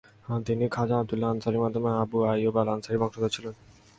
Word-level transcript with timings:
তিনি 0.47 0.65
খাজা 0.75 0.95
আবদুল্লাহ 0.99 1.29
আনসারীর 1.33 1.63
মাধ্যমে 1.63 1.89
আবু 2.01 2.17
আইয়ুব 2.31 2.55
আল 2.61 2.67
আনসারীর 2.75 3.01
বংশধর 3.01 3.33
ছিলেন। 3.35 3.53